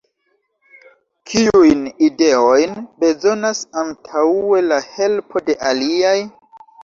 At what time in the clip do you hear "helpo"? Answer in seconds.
4.97-5.45